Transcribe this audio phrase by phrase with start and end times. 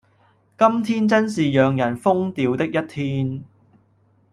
[0.57, 3.43] 今天真是讓人瘋掉的一天